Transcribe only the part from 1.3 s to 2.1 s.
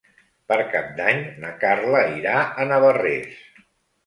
na Carla